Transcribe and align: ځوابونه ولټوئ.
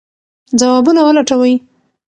ځوابونه 0.59 1.01
ولټوئ. 1.03 1.53